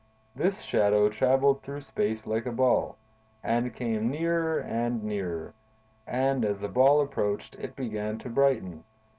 [0.35, 2.97] This shadow traveled through space like a ball,
[3.43, 5.53] and came nearer and nearer,
[6.07, 8.83] and, as the ball approached, it began to brighten.